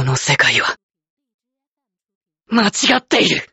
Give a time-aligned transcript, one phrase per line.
[0.00, 0.76] この世界は、
[2.48, 3.46] 間違っている。